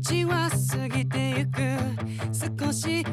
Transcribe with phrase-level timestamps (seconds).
[0.00, 1.60] 道は過ぎてゆく。
[2.32, 3.04] 少し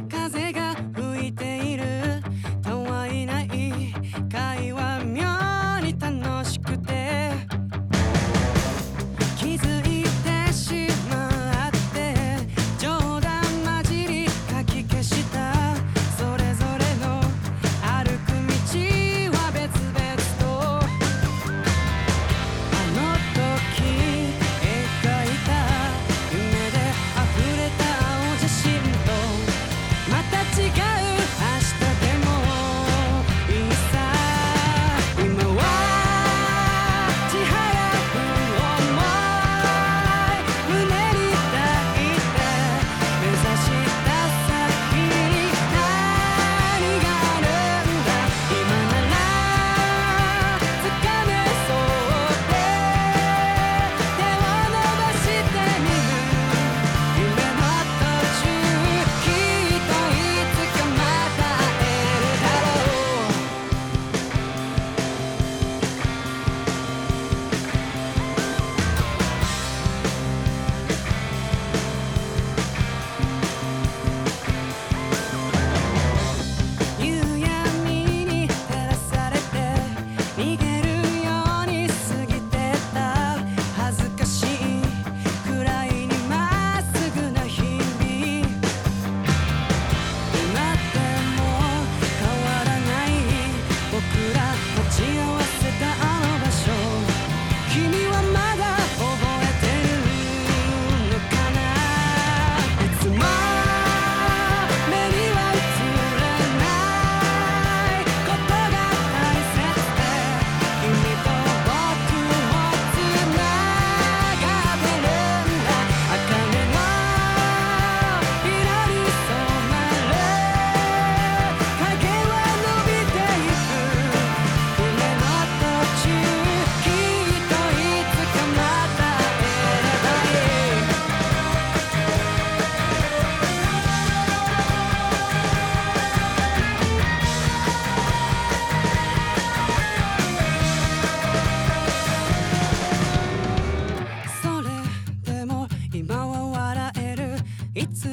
[147.75, 148.07] いつ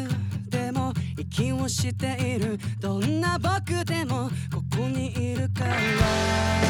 [0.50, 2.59] でも息をしている。
[2.81, 6.62] どんな僕でもここにいるから。